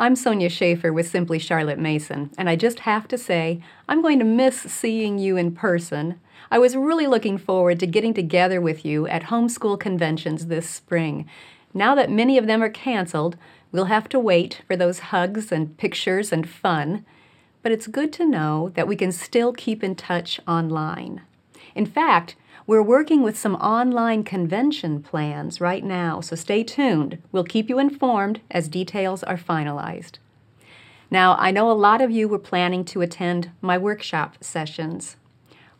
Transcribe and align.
I'm 0.00 0.16
Sonya 0.16 0.48
Shafer 0.48 0.94
with 0.94 1.10
Simply 1.10 1.38
Charlotte 1.38 1.78
Mason, 1.78 2.30
and 2.38 2.48
I 2.48 2.56
just 2.56 2.78
have 2.80 3.06
to 3.08 3.18
say, 3.18 3.60
I'm 3.86 4.00
going 4.00 4.18
to 4.18 4.24
miss 4.24 4.58
seeing 4.58 5.18
you 5.18 5.36
in 5.36 5.54
person. 5.54 6.18
I 6.50 6.58
was 6.58 6.74
really 6.74 7.06
looking 7.06 7.36
forward 7.36 7.78
to 7.80 7.86
getting 7.86 8.14
together 8.14 8.62
with 8.62 8.82
you 8.82 9.06
at 9.08 9.24
homeschool 9.24 9.78
conventions 9.78 10.46
this 10.46 10.66
spring. 10.66 11.28
Now 11.74 11.94
that 11.96 12.10
many 12.10 12.38
of 12.38 12.46
them 12.46 12.62
are 12.62 12.70
canceled, 12.70 13.36
we'll 13.72 13.84
have 13.84 14.08
to 14.08 14.18
wait 14.18 14.62
for 14.66 14.74
those 14.74 15.00
hugs 15.00 15.52
and 15.52 15.76
pictures 15.76 16.32
and 16.32 16.48
fun. 16.48 17.04
But 17.62 17.72
it's 17.72 17.86
good 17.86 18.10
to 18.14 18.26
know 18.26 18.70
that 18.76 18.88
we 18.88 18.96
can 18.96 19.12
still 19.12 19.52
keep 19.52 19.84
in 19.84 19.96
touch 19.96 20.40
online. 20.48 21.20
In 21.74 21.84
fact, 21.84 22.36
we're 22.70 22.80
working 22.80 23.20
with 23.20 23.36
some 23.36 23.56
online 23.56 24.22
convention 24.22 25.02
plans 25.02 25.60
right 25.60 25.82
now, 25.82 26.20
so 26.20 26.36
stay 26.36 26.62
tuned. 26.62 27.20
We'll 27.32 27.42
keep 27.42 27.68
you 27.68 27.80
informed 27.80 28.40
as 28.48 28.68
details 28.68 29.24
are 29.24 29.36
finalized. 29.36 30.18
Now, 31.10 31.34
I 31.40 31.50
know 31.50 31.68
a 31.68 31.72
lot 31.72 32.00
of 32.00 32.12
you 32.12 32.28
were 32.28 32.38
planning 32.38 32.84
to 32.84 33.00
attend 33.00 33.50
my 33.60 33.76
workshop 33.76 34.36
sessions. 34.40 35.16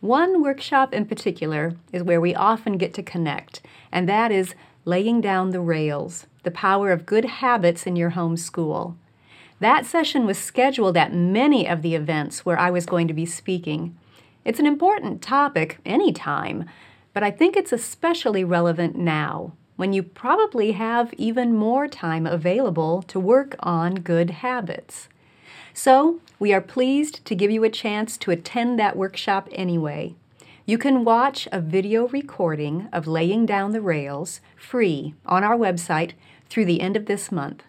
One 0.01 0.43
workshop 0.43 0.93
in 0.93 1.07
particular 1.07 1.77
is 1.93 2.03
where 2.03 2.21
we 2.21 2.35
often 2.35 2.77
get 2.77 2.93
to 2.95 3.05
connect, 3.05 3.61
and 3.93 4.09
that 4.09 4.33
is 4.33 4.57
laying 4.85 5.21
down 5.21 5.51
the 5.51 5.61
rails, 5.61 6.27
the 6.43 6.51
power 6.51 6.91
of 6.91 7.07
good 7.07 7.25
habits 7.25 7.87
in 7.87 7.95
your 7.95 8.11
home 8.11 8.37
school. 8.37 8.97
That 9.61 9.87
session 9.87 10.27
was 10.27 10.39
scheduled 10.39 10.97
at 10.97 11.15
many 11.15 11.69
of 11.69 11.83
the 11.83 11.95
events 11.95 12.45
where 12.45 12.59
I 12.59 12.73
was 12.73 12.85
going 12.85 13.07
to 13.07 13.15
be 13.15 13.27
speaking. 13.27 13.97
It's 14.45 14.59
an 14.59 14.67
important 14.67 15.21
topic 15.21 15.79
anytime, 15.85 16.65
but 17.13 17.23
I 17.23 17.31
think 17.31 17.57
it's 17.57 17.73
especially 17.73 18.43
relevant 18.43 18.97
now 18.97 19.53
when 19.77 19.93
you 19.93 20.03
probably 20.03 20.73
have 20.73 21.13
even 21.15 21.55
more 21.55 21.89
time 21.89 22.27
available 22.27 23.03
to 23.03 23.21
work 23.21 23.57
on 23.61 23.97
good 23.97 24.31
habits. 24.31 25.09
So, 25.73 26.21
we 26.39 26.53
are 26.53 26.61
pleased 26.61 27.25
to 27.27 27.35
give 27.35 27.51
you 27.51 27.65
a 27.65 27.71
chance 27.71 28.17
to 28.19 28.31
attend 28.31 28.79
that 28.79 28.97
workshop 28.97 29.49
anyway. 29.53 30.15
You 30.67 30.79
can 30.79 31.05
watch 31.05 31.49
a 31.53 31.61
video 31.61 32.09
recording 32.09 32.89
of 32.93 33.07
Laying 33.07 33.47
Down 33.47 33.73
the 33.73 33.81
Rails 33.81 34.41
free 34.57 35.15
on 35.27 35.45
our 35.45 35.57
website 35.57 36.13
through 36.49 36.67
the 36.67 36.81
end 36.81 36.97
of 36.97 37.07
this 37.07 37.33
month. 37.33 37.63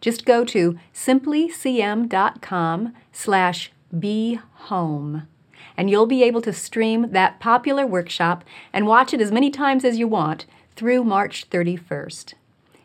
Just 0.00 0.24
go 0.24 0.44
to 0.46 0.78
simplycm.com 0.94 2.94
slash 3.12 3.72
be 3.98 4.40
home 4.52 5.28
and 5.76 5.88
you'll 5.88 6.06
be 6.06 6.22
able 6.22 6.42
to 6.42 6.52
stream 6.52 7.10
that 7.12 7.40
popular 7.40 7.86
workshop 7.86 8.44
and 8.72 8.86
watch 8.86 9.12
it 9.12 9.20
as 9.20 9.32
many 9.32 9.50
times 9.50 9.84
as 9.84 9.98
you 9.98 10.08
want 10.08 10.46
through 10.76 11.04
March 11.04 11.48
31st. 11.50 12.34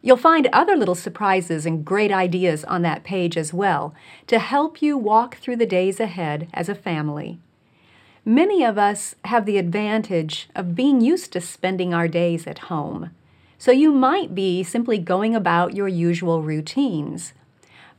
You'll 0.02 0.18
find 0.18 0.48
other 0.54 0.76
little 0.76 0.96
surprises 0.96 1.66
and 1.66 1.84
great 1.84 2.12
ideas 2.12 2.64
on 2.64 2.82
that 2.84 3.04
page 3.04 3.36
as 3.38 3.54
well 3.54 3.94
to 4.28 4.40
help 4.40 4.82
you 4.82 4.98
walk 4.98 5.38
through 5.38 5.58
the 5.58 5.66
days 5.66 6.00
ahead 6.00 6.48
as 6.54 6.70
a 6.70 6.76
family. 6.76 7.40
Many 8.24 8.64
of 8.64 8.78
us 8.78 9.16
have 9.26 9.46
the 9.46 9.58
advantage 9.58 10.50
of 10.54 10.76
being 10.76 11.02
used 11.02 11.34
to 11.34 11.42
spending 11.42 11.94
our 11.94 12.08
days 12.08 12.46
at 12.46 12.60
home, 12.60 13.12
so 13.58 13.72
you 13.72 13.92
might 13.92 14.36
be 14.36 14.64
simply 14.64 14.98
going 14.98 15.36
about 15.36 15.76
your 15.76 15.88
usual 15.88 16.42
routines. 16.42 17.34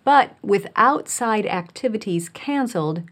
But 0.04 0.36
with 0.42 0.68
outside 0.76 1.46
activities 1.46 2.28
canceled, 2.28 3.02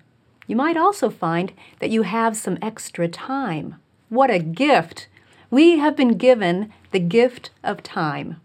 you 0.47 0.57
might 0.57 0.77
also 0.77 1.11
find 1.11 1.53
that 1.81 1.91
you 1.91 2.03
have 2.03 2.37
some 2.37 2.59
extra 2.63 3.09
time. 3.09 3.77
What 4.09 4.31
a 4.31 4.39
gift! 4.39 5.09
We 5.51 5.79
have 5.79 5.97
been 5.97 6.19
given 6.19 6.73
the 6.91 7.01
gift 7.01 7.51
of 7.63 7.83
time. 7.83 8.41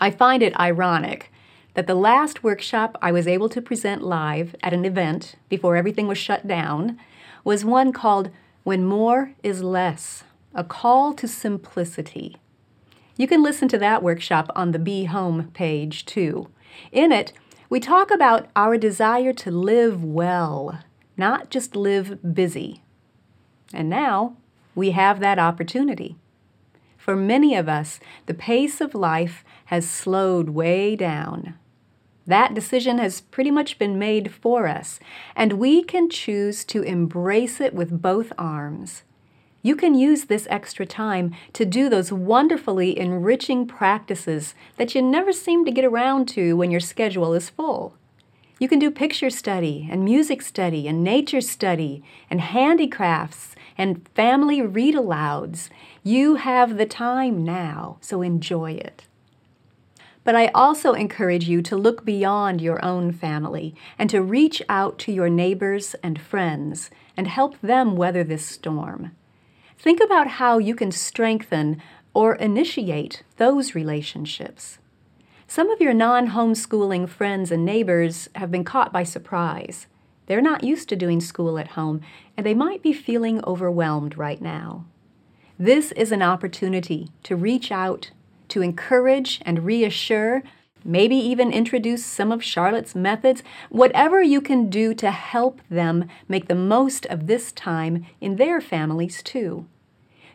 I 0.00 0.10
find 0.10 0.42
it 0.42 0.58
ironic 0.58 1.30
that 1.74 1.86
the 1.86 1.94
last 1.94 2.42
workshop 2.42 2.96
I 3.00 3.12
was 3.12 3.28
able 3.28 3.48
to 3.50 3.62
present 3.62 4.02
live 4.02 4.56
at 4.62 4.72
an 4.72 4.84
event 4.84 5.36
before 5.48 5.76
everything 5.76 6.08
was 6.08 6.18
shut 6.18 6.46
down 6.46 6.98
was 7.44 7.64
one 7.64 7.92
called 7.92 8.30
When 8.64 8.84
More 8.84 9.32
is 9.42 9.62
Less 9.62 10.24
A 10.54 10.64
Call 10.64 11.12
to 11.14 11.28
Simplicity. 11.28 12.36
You 13.16 13.28
can 13.28 13.42
listen 13.42 13.68
to 13.68 13.78
that 13.78 14.02
workshop 14.02 14.50
on 14.56 14.72
the 14.72 14.78
Be 14.78 15.04
Home 15.04 15.50
page 15.52 16.06
too. 16.06 16.48
In 16.90 17.12
it, 17.12 17.32
we 17.68 17.78
talk 17.78 18.10
about 18.10 18.48
our 18.56 18.76
desire 18.76 19.32
to 19.34 19.50
live 19.50 20.02
well, 20.02 20.80
not 21.20 21.50
just 21.50 21.76
live 21.76 22.34
busy. 22.34 22.82
And 23.72 23.88
now 23.88 24.36
we 24.74 24.90
have 24.90 25.20
that 25.20 25.38
opportunity. 25.38 26.16
For 26.98 27.14
many 27.14 27.54
of 27.54 27.68
us, 27.68 28.00
the 28.26 28.34
pace 28.34 28.80
of 28.80 28.94
life 28.94 29.44
has 29.66 29.88
slowed 29.88 30.50
way 30.50 30.96
down. 30.96 31.54
That 32.26 32.54
decision 32.54 32.98
has 32.98 33.20
pretty 33.20 33.50
much 33.50 33.78
been 33.78 33.98
made 33.98 34.32
for 34.32 34.66
us, 34.66 35.00
and 35.36 35.54
we 35.54 35.82
can 35.82 36.10
choose 36.10 36.64
to 36.66 36.82
embrace 36.82 37.60
it 37.60 37.74
with 37.74 38.02
both 38.02 38.32
arms. 38.38 39.02
You 39.62 39.76
can 39.76 39.94
use 39.94 40.24
this 40.24 40.46
extra 40.50 40.86
time 40.86 41.34
to 41.52 41.64
do 41.66 41.88
those 41.88 42.12
wonderfully 42.12 42.98
enriching 42.98 43.66
practices 43.66 44.54
that 44.76 44.94
you 44.94 45.02
never 45.02 45.32
seem 45.32 45.64
to 45.64 45.70
get 45.70 45.84
around 45.84 46.28
to 46.28 46.56
when 46.56 46.70
your 46.70 46.80
schedule 46.80 47.34
is 47.34 47.50
full. 47.50 47.94
You 48.60 48.68
can 48.68 48.78
do 48.78 48.90
picture 48.90 49.30
study 49.30 49.88
and 49.90 50.04
music 50.04 50.42
study 50.42 50.86
and 50.86 51.02
nature 51.02 51.40
study 51.40 52.04
and 52.28 52.42
handicrafts 52.42 53.56
and 53.78 54.06
family 54.14 54.60
read 54.60 54.94
alouds. 54.94 55.70
You 56.02 56.34
have 56.34 56.76
the 56.76 56.84
time 56.84 57.42
now, 57.42 57.96
so 58.02 58.20
enjoy 58.20 58.72
it. 58.72 59.06
But 60.24 60.36
I 60.36 60.48
also 60.48 60.92
encourage 60.92 61.48
you 61.48 61.62
to 61.62 61.74
look 61.74 62.04
beyond 62.04 62.60
your 62.60 62.84
own 62.84 63.12
family 63.12 63.74
and 63.98 64.10
to 64.10 64.20
reach 64.20 64.60
out 64.68 64.98
to 64.98 65.12
your 65.12 65.30
neighbors 65.30 65.96
and 66.02 66.20
friends 66.20 66.90
and 67.16 67.28
help 67.28 67.58
them 67.62 67.96
weather 67.96 68.22
this 68.22 68.44
storm. 68.44 69.12
Think 69.78 70.02
about 70.04 70.26
how 70.32 70.58
you 70.58 70.74
can 70.74 70.92
strengthen 70.92 71.80
or 72.12 72.34
initiate 72.34 73.22
those 73.38 73.74
relationships. 73.74 74.76
Some 75.50 75.68
of 75.68 75.80
your 75.80 75.94
non 75.94 76.28
homeschooling 76.28 77.08
friends 77.08 77.50
and 77.50 77.64
neighbors 77.64 78.28
have 78.36 78.52
been 78.52 78.62
caught 78.62 78.92
by 78.92 79.02
surprise. 79.02 79.88
They're 80.26 80.40
not 80.40 80.62
used 80.62 80.88
to 80.90 80.94
doing 80.94 81.20
school 81.20 81.58
at 81.58 81.72
home, 81.72 82.02
and 82.36 82.46
they 82.46 82.54
might 82.54 82.84
be 82.84 82.92
feeling 82.92 83.44
overwhelmed 83.44 84.16
right 84.16 84.40
now. 84.40 84.84
This 85.58 85.90
is 85.90 86.12
an 86.12 86.22
opportunity 86.22 87.08
to 87.24 87.34
reach 87.34 87.72
out, 87.72 88.12
to 88.50 88.62
encourage 88.62 89.42
and 89.44 89.64
reassure 89.64 90.44
maybe 90.84 91.16
even 91.16 91.52
introduce 91.52 92.06
some 92.06 92.30
of 92.30 92.44
Charlotte's 92.44 92.94
methods, 92.94 93.42
whatever 93.70 94.22
you 94.22 94.40
can 94.40 94.70
do 94.70 94.94
to 94.94 95.10
help 95.10 95.60
them 95.68 96.08
make 96.28 96.46
the 96.46 96.54
most 96.54 97.06
of 97.06 97.26
this 97.26 97.50
time 97.50 98.06
in 98.20 98.36
their 98.36 98.60
families 98.60 99.20
too. 99.20 99.66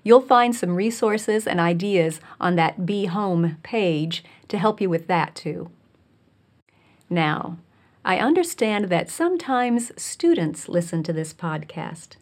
You'll 0.06 0.22
find 0.22 0.56
some 0.56 0.76
resources 0.76 1.48
and 1.48 1.60
ideas 1.60 2.22
on 2.40 2.56
that 2.58 2.86
Be 2.86 3.08
Home 3.08 3.58
page 3.64 4.24
to 4.50 4.60
help 4.60 4.80
you 4.80 4.88
with 4.88 5.08
that 5.08 5.34
too. 5.34 5.72
Now, 7.10 7.58
I 8.06 8.20
understand 8.20 8.86
that 8.86 9.10
sometimes 9.10 9.92
students 9.98 10.70
listen 10.70 11.02
to 11.04 11.12
this 11.12 11.34
podcast. 11.34 12.18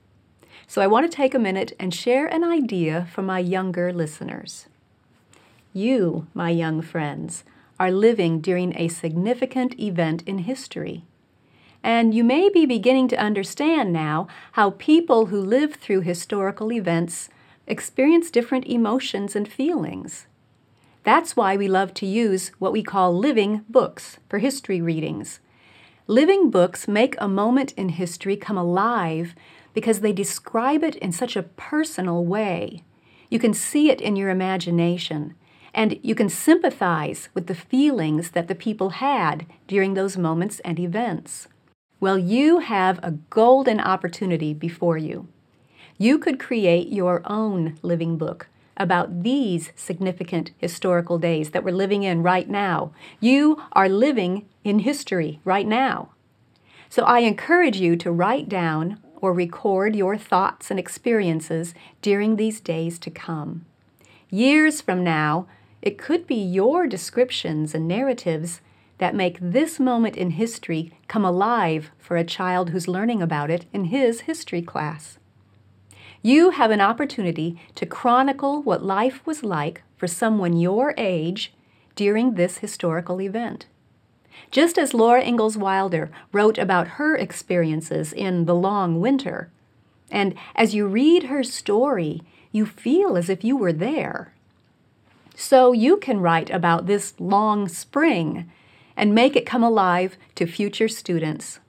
So 0.66 0.82
I 0.82 0.88
want 0.88 1.12
to 1.12 1.14
take 1.14 1.36
a 1.36 1.40
minute 1.40 1.74
and 1.78 1.94
share 1.94 2.26
an 2.26 2.46
idea 2.46 3.06
for 3.12 3.22
my 3.22 3.40
younger 3.40 3.92
listeners. 3.92 4.68
You, 5.74 6.28
my 6.34 6.52
young 6.52 6.82
friends, 6.82 7.44
are 7.82 7.92
living 7.92 8.40
during 8.40 8.78
a 8.78 8.88
significant 8.88 9.78
event 9.78 10.24
in 10.26 10.38
history. 10.40 11.04
And 11.84 12.14
you 12.14 12.24
may 12.24 12.48
be 12.48 12.66
beginning 12.66 13.10
to 13.10 13.20
understand 13.20 13.92
now 13.92 14.30
how 14.54 14.70
people 14.70 15.26
who 15.26 15.42
live 15.42 15.74
through 15.74 16.02
historical 16.02 16.72
events 16.72 17.28
experience 17.68 18.30
different 18.32 18.66
emotions 18.66 19.36
and 19.36 19.48
feelings. 19.48 20.28
That's 21.04 21.36
why 21.36 21.58
we 21.58 21.68
love 21.68 21.94
to 21.96 22.06
use 22.06 22.52
what 22.60 22.72
we 22.72 22.84
call 22.84 23.18
living 23.18 23.66
books 23.70 24.18
for 24.30 24.40
history 24.40 24.82
readings. 24.82 25.40
Living 26.08 26.50
books 26.50 26.88
make 26.88 27.16
a 27.18 27.28
moment 27.28 27.74
in 27.74 27.90
history 27.90 28.36
come 28.36 28.58
alive 28.58 29.36
because 29.74 30.00
they 30.00 30.14
describe 30.14 30.84
it 30.84 30.96
in 30.98 31.12
such 31.12 31.36
a 31.36 31.44
personal 31.44 32.24
way. 32.24 32.84
You 33.30 33.40
can 33.40 33.54
see 33.54 33.90
it 33.90 34.02
in 34.02 34.16
your 34.16 34.30
imagination 34.30 35.36
and 35.74 36.00
you 36.04 36.14
can 36.14 36.30
sympathize 36.30 37.30
with 37.34 37.48
the 37.48 37.56
feelings 37.56 38.32
that 38.32 38.48
the 38.48 38.56
people 38.56 38.92
had 38.92 39.46
during 39.68 39.94
those 39.94 40.18
moments 40.18 40.60
and 40.60 40.80
events. 40.80 41.48
Well, 42.00 42.18
you 42.18 42.60
have 42.60 43.00
a 43.02 43.12
golden 43.12 43.80
opportunity 43.80 44.54
before 44.54 44.98
you. 44.98 45.28
You 46.04 46.20
could 46.20 46.38
create 46.38 46.90
your 46.90 47.22
own 47.24 47.78
living 47.82 48.18
book 48.18 48.50
about 48.76 49.24
these 49.24 49.72
significant 49.78 50.52
historical 50.58 51.18
days 51.18 51.52
that 51.52 51.64
we're 51.64 51.74
living 51.74 52.04
in 52.04 52.22
right 52.22 52.50
now. 52.50 52.92
You 53.22 53.62
are 53.72 53.88
living 53.88 54.46
in 54.66 54.80
history 54.80 55.40
right 55.46 55.66
now. 55.66 56.10
So 56.90 57.04
I 57.04 57.20
encourage 57.20 57.80
you 57.80 57.96
to 57.96 58.12
write 58.12 58.50
down 58.50 59.00
or 59.16 59.32
record 59.32 59.96
your 59.96 60.18
thoughts 60.18 60.70
and 60.70 60.78
experiences 60.78 61.74
during 62.02 62.36
these 62.36 62.60
days 62.60 63.00
to 63.00 63.10
come. 63.10 63.66
Years 64.30 64.82
from 64.82 65.06
now, 65.06 65.48
it 65.82 65.98
could 65.98 66.28
be 66.28 66.36
your 66.36 66.86
descriptions 66.86 67.74
and 67.74 67.88
narratives 67.88 68.60
that 68.98 69.16
make 69.16 69.38
this 69.40 69.80
moment 69.80 70.18
in 70.18 70.32
history 70.32 70.92
come 71.08 71.24
alive 71.24 71.92
for 71.98 72.18
a 72.18 72.26
child 72.26 72.72
who's 72.72 72.90
learning 72.90 73.22
about 73.22 73.50
it 73.50 73.68
in 73.72 73.86
his 73.86 74.22
history 74.28 74.62
class. 74.62 75.18
You 76.26 76.52
have 76.52 76.72
an 76.72 76.80
opportunity 76.80 77.60
to 77.76 77.86
chronicle 77.86 78.62
what 78.62 78.82
life 78.82 79.20
was 79.26 79.44
like 79.44 79.84
for 79.98 80.08
someone 80.08 80.56
your 80.56 80.94
age 80.98 81.54
during 81.98 82.36
this 82.36 82.60
historical 82.60 83.20
event. 83.20 83.66
Just 84.50 84.78
as 84.78 84.94
Laura 84.94 85.22
Ingalls 85.22 85.58
Wilder 85.58 86.10
wrote 86.32 86.58
about 86.58 86.96
her 86.96 87.18
experiences 87.18 88.14
in 88.14 88.46
The 88.46 88.56
Long 88.56 89.02
Winter, 89.02 89.50
and 90.10 90.34
as 90.56 90.74
you 90.74 90.88
read 90.88 91.24
her 91.24 91.44
story, 91.44 92.22
you 92.54 92.66
feel 92.66 93.18
as 93.18 93.30
if 93.30 93.44
you 93.44 93.58
were 93.58 93.74
there. 93.74 94.34
So 95.36 95.74
you 95.74 95.98
can 95.98 96.22
write 96.22 96.50
about 96.50 96.86
this 96.86 97.16
long 97.20 97.68
spring 97.68 98.50
and 98.96 99.14
make 99.14 99.36
it 99.36 99.46
come 99.46 99.64
alive 99.64 100.16
to 100.36 100.46
future 100.46 100.88
students. 100.88 101.60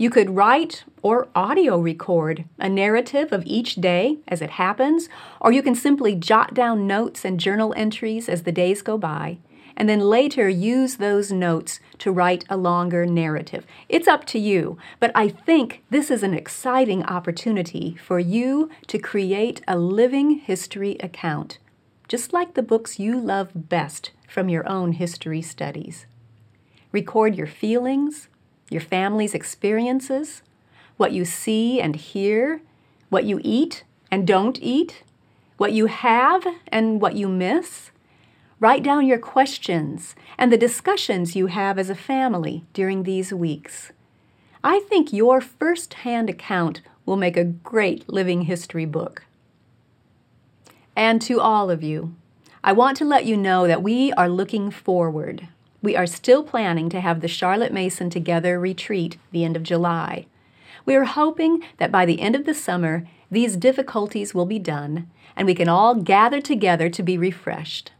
You 0.00 0.10
could 0.10 0.36
write 0.36 0.84
or 1.02 1.26
audio 1.34 1.76
record 1.76 2.44
a 2.56 2.68
narrative 2.68 3.32
of 3.32 3.42
each 3.44 3.74
day 3.74 4.18
as 4.28 4.40
it 4.40 4.50
happens, 4.50 5.08
or 5.40 5.50
you 5.50 5.60
can 5.60 5.74
simply 5.74 6.14
jot 6.14 6.54
down 6.54 6.86
notes 6.86 7.24
and 7.24 7.40
journal 7.40 7.74
entries 7.76 8.28
as 8.28 8.44
the 8.44 8.52
days 8.52 8.80
go 8.80 8.96
by, 8.96 9.38
and 9.76 9.88
then 9.88 9.98
later 9.98 10.48
use 10.48 10.96
those 10.96 11.32
notes 11.32 11.80
to 11.98 12.12
write 12.12 12.44
a 12.48 12.56
longer 12.56 13.06
narrative. 13.06 13.66
It's 13.88 14.06
up 14.06 14.24
to 14.26 14.38
you, 14.38 14.78
but 15.00 15.10
I 15.16 15.28
think 15.28 15.82
this 15.90 16.12
is 16.12 16.22
an 16.22 16.32
exciting 16.32 17.02
opportunity 17.02 17.96
for 17.96 18.20
you 18.20 18.70
to 18.86 19.00
create 19.00 19.62
a 19.66 19.76
living 19.76 20.38
history 20.38 20.96
account, 21.00 21.58
just 22.06 22.32
like 22.32 22.54
the 22.54 22.62
books 22.62 23.00
you 23.00 23.18
love 23.18 23.50
best 23.68 24.12
from 24.28 24.48
your 24.48 24.68
own 24.68 24.92
history 24.92 25.42
studies. 25.42 26.06
Record 26.92 27.34
your 27.34 27.48
feelings, 27.48 28.28
your 28.70 28.80
family's 28.80 29.34
experiences, 29.34 30.42
what 30.96 31.12
you 31.12 31.24
see 31.24 31.80
and 31.80 31.96
hear, 31.96 32.60
what 33.08 33.24
you 33.24 33.40
eat 33.42 33.84
and 34.10 34.26
don't 34.26 34.58
eat, 34.60 35.02
what 35.56 35.72
you 35.72 35.86
have 35.86 36.46
and 36.68 37.00
what 37.00 37.14
you 37.14 37.28
miss. 37.28 37.90
Write 38.60 38.82
down 38.82 39.06
your 39.06 39.18
questions 39.18 40.16
and 40.36 40.52
the 40.52 40.58
discussions 40.58 41.36
you 41.36 41.46
have 41.46 41.78
as 41.78 41.90
a 41.90 41.94
family 41.94 42.64
during 42.72 43.02
these 43.02 43.32
weeks. 43.32 43.92
I 44.64 44.80
think 44.80 45.12
your 45.12 45.40
first 45.40 45.94
hand 45.94 46.28
account 46.28 46.80
will 47.06 47.16
make 47.16 47.36
a 47.36 47.44
great 47.44 48.08
living 48.08 48.42
history 48.42 48.84
book. 48.84 49.24
And 50.96 51.22
to 51.22 51.40
all 51.40 51.70
of 51.70 51.82
you, 51.82 52.14
I 52.64 52.72
want 52.72 52.96
to 52.96 53.04
let 53.04 53.24
you 53.24 53.36
know 53.36 53.68
that 53.68 53.82
we 53.82 54.12
are 54.14 54.28
looking 54.28 54.72
forward. 54.72 55.48
We 55.80 55.94
are 55.94 56.06
still 56.06 56.42
planning 56.42 56.88
to 56.90 57.00
have 57.00 57.20
the 57.20 57.28
Charlotte 57.28 57.72
Mason 57.72 58.10
Together 58.10 58.58
retreat 58.58 59.16
the 59.30 59.44
end 59.44 59.56
of 59.56 59.62
July. 59.62 60.26
We 60.84 60.96
are 60.96 61.04
hoping 61.04 61.62
that 61.76 61.92
by 61.92 62.04
the 62.04 62.20
end 62.20 62.34
of 62.34 62.46
the 62.46 62.54
summer, 62.54 63.06
these 63.30 63.56
difficulties 63.56 64.34
will 64.34 64.46
be 64.46 64.58
done 64.58 65.08
and 65.36 65.46
we 65.46 65.54
can 65.54 65.68
all 65.68 65.94
gather 65.94 66.40
together 66.40 66.88
to 66.90 67.02
be 67.02 67.16
refreshed. 67.16 67.92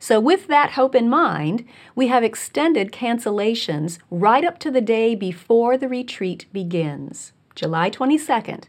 So, 0.00 0.18
with 0.18 0.48
that 0.48 0.72
hope 0.72 0.96
in 0.96 1.08
mind, 1.08 1.64
we 1.94 2.08
have 2.08 2.24
extended 2.24 2.90
cancellations 2.90 3.98
right 4.10 4.44
up 4.44 4.58
to 4.58 4.70
the 4.72 4.80
day 4.80 5.14
before 5.14 5.78
the 5.78 5.88
retreat 5.88 6.46
begins, 6.52 7.32
July 7.54 7.88
22nd. 7.88 8.64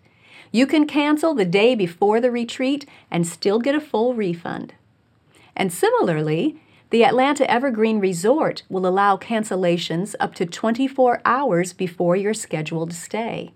You 0.52 0.68
can 0.68 0.86
cancel 0.86 1.34
the 1.34 1.44
day 1.46 1.74
before 1.74 2.22
the 2.22 2.30
retreat 2.30 2.86
and 3.10 3.26
still 3.26 3.58
get 3.58 3.74
a 3.74 3.82
full 3.82 4.14
refund. 4.14 4.76
And 5.56 5.74
similarly, 5.74 6.62
the 6.94 7.04
Atlanta 7.04 7.50
Evergreen 7.50 8.00
Resort 8.00 8.62
will 8.70 8.86
allow 8.86 9.18
cancellations 9.18 10.14
up 10.20 10.36
to 10.36 10.46
24 10.46 11.24
hours 11.26 11.74
before 11.74 12.16
your 12.16 12.36
scheduled 12.36 12.94
stay. 12.94 13.52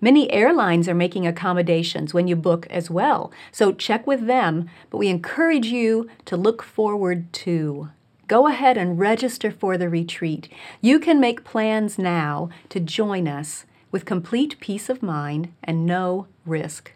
Many 0.00 0.28
airlines 0.32 0.88
are 0.88 0.94
making 0.94 1.24
accommodations 1.24 2.12
when 2.12 2.26
you 2.26 2.34
book 2.34 2.66
as 2.68 2.90
well, 2.90 3.30
so 3.52 3.70
check 3.70 4.08
with 4.08 4.26
them, 4.26 4.68
but 4.90 4.98
we 4.98 5.06
encourage 5.06 5.66
you 5.66 6.10
to 6.24 6.36
look 6.36 6.64
forward 6.64 7.32
to. 7.34 7.90
Go 8.26 8.48
ahead 8.48 8.76
and 8.76 8.98
register 8.98 9.52
for 9.52 9.78
the 9.78 9.88
retreat. 9.88 10.48
You 10.80 10.98
can 10.98 11.20
make 11.20 11.44
plans 11.44 11.96
now 11.96 12.48
to 12.70 12.80
join 12.80 13.28
us 13.28 13.66
with 13.92 14.04
complete 14.04 14.58
peace 14.58 14.88
of 14.88 15.00
mind 15.00 15.52
and 15.62 15.86
no 15.86 16.26
risk. 16.44 16.92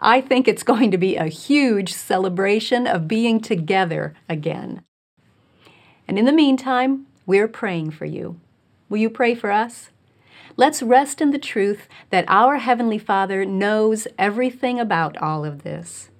I 0.00 0.22
think 0.22 0.48
it's 0.48 0.62
going 0.62 0.90
to 0.92 0.98
be 0.98 1.16
a 1.16 1.26
huge 1.26 1.92
celebration 1.92 2.86
of 2.86 3.06
being 3.06 3.38
together 3.38 4.14
again. 4.30 4.82
And 6.06 6.18
in 6.18 6.24
the 6.24 6.32
meantime, 6.32 7.06
we're 7.26 7.48
praying 7.48 7.92
for 7.92 8.04
you. 8.04 8.38
Will 8.88 8.98
you 8.98 9.10
pray 9.10 9.34
for 9.34 9.50
us? 9.50 9.90
Let's 10.56 10.82
rest 10.82 11.20
in 11.20 11.30
the 11.30 11.38
truth 11.38 11.88
that 12.10 12.26
our 12.28 12.58
Heavenly 12.58 12.98
Father 12.98 13.44
knows 13.44 14.06
everything 14.18 14.78
about 14.78 15.16
all 15.16 15.44
of 15.44 15.64
this, 15.64 16.10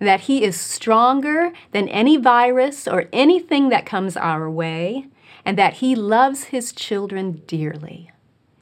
that 0.00 0.22
He 0.22 0.42
is 0.42 0.58
stronger 0.58 1.52
than 1.70 1.88
any 1.88 2.16
virus 2.16 2.88
or 2.88 3.08
anything 3.12 3.68
that 3.68 3.86
comes 3.86 4.16
our 4.16 4.50
way, 4.50 5.06
and 5.44 5.56
that 5.56 5.74
He 5.74 5.94
loves 5.94 6.44
His 6.44 6.72
children 6.72 7.42
dearly. 7.46 8.10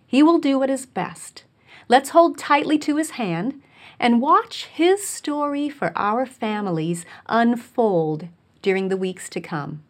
He 0.07 0.23
will 0.23 0.39
do 0.39 0.59
what 0.59 0.71
is 0.71 0.85
best. 0.85 1.45
Let's 1.89 2.11
hold 2.11 2.37
tightly 2.37 2.79
to 2.79 2.97
His 2.97 3.11
hand 3.11 3.63
and 3.99 4.21
watch 4.21 4.67
His 4.67 5.07
story 5.07 5.71
for 5.71 5.93
our 5.97 6.27
families 6.27 7.07
unfold 7.27 8.29
during 8.61 8.89
the 8.89 8.97
weeks 8.97 9.31
to 9.31 9.41
come 9.41 9.83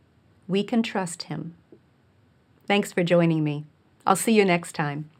we 0.48 0.62
can 0.62 0.82
trust 0.82 1.24
Him. 1.24 1.54
Thanks 2.66 2.92
for 2.92 3.02
joining 3.02 3.44
me. 3.44 3.64
I'll 4.06 4.16
see 4.16 4.32
you 4.32 4.44
next 4.44 4.72
time. 4.74 5.10